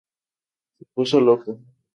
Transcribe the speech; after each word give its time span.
Se 0.79 0.83
puso 0.95 1.21
loco. 1.21 1.51